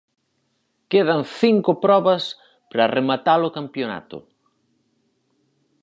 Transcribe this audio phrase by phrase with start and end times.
[0.91, 2.23] Quedan cinco probas
[2.69, 4.17] para rematar o campionato.